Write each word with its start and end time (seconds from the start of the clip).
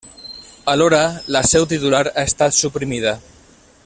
Alhora, 0.73 1.01
la 1.35 1.43
seu 1.51 1.67
titular 1.75 2.01
ha 2.15 2.25
estat 2.31 2.59
suprimida. 2.65 3.15